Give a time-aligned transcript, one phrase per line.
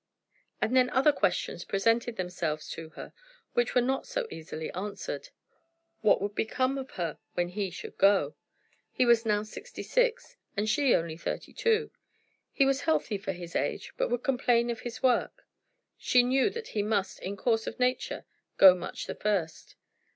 [0.59, 3.13] And then other questions presented themselves to her,
[3.53, 5.29] which were not so easily answered.
[5.99, 8.35] What would become of her when he should go?
[8.91, 11.91] He was now sixty six, and she was only thirty two.
[12.51, 15.45] He was healthy for his age, but would complain of his work.
[15.99, 18.25] She knew that he must in course of nature
[18.57, 19.75] go much the first.